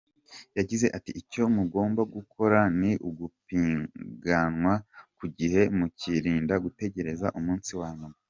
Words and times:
Yagize 0.57 0.85
ati 0.97 1.11
“Icyo 1.21 1.43
mugomba 1.55 2.01
gukora 2.15 2.59
ni 2.79 2.91
ugupiganwa 3.09 4.73
ku 5.17 5.25
gihe 5.37 5.61
mukirinda 5.77 6.53
gutegereza 6.63 7.27
umunsi 7.39 7.71
wa 7.81 7.89
nyuma. 7.99 8.17